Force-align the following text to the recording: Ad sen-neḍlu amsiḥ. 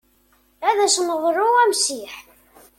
Ad 0.67 0.77
sen-neḍlu 0.95 1.47
amsiḥ. 1.61 2.13